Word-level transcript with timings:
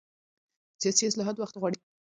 سیاسي 0.81 1.03
اصلاحات 1.07 1.37
وخت 1.39 1.55
غواړي 1.61 1.77